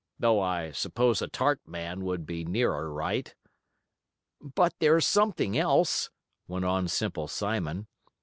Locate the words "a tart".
1.21-1.61